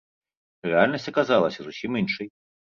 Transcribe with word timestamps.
Рэальнасць 0.69 1.07
аказалася 1.13 1.59
зусім 1.69 1.91
іншай. 2.05 2.27